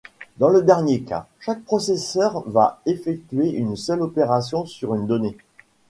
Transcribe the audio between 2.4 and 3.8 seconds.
va effectuer une